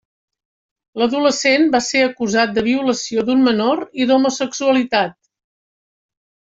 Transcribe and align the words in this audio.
L'adolescent 1.01 1.67
va 1.75 1.83
ser 1.89 2.01
acusat 2.07 2.57
de 2.57 2.65
violació 2.71 3.29
d'un 3.31 3.47
menor 3.51 3.87
i 4.03 4.11
d'homosexualitat. 4.13 5.19